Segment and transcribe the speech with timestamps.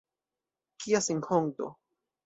[0.79, 1.73] Kia senhonto!